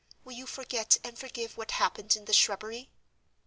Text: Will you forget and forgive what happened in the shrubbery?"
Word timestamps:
Will 0.23 0.33
you 0.33 0.47
forget 0.47 0.97
and 1.03 1.15
forgive 1.15 1.57
what 1.59 1.69
happened 1.69 2.15
in 2.15 2.25
the 2.25 2.33
shrubbery?" 2.33 2.89